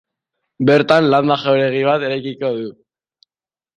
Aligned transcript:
Bertan 0.69 1.09
landa 1.13 1.37
jauregi 1.43 1.83
bat 1.91 2.07
eraikiko 2.11 2.51
du. 2.59 2.67